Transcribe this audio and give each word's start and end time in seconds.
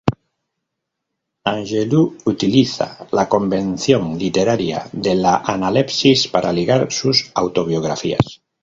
Angelou 1.51 2.31
utiliza 2.33 2.87
la 3.19 3.27
convención 3.35 4.17
literaria 4.23 4.85
de 4.91 5.13
la 5.23 5.35
analepsis 5.57 6.27
para 6.27 6.51
ligar 6.61 6.87
sus 6.91 7.29
autobiografías. 7.35 8.39